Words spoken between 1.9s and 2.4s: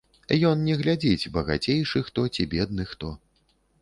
хто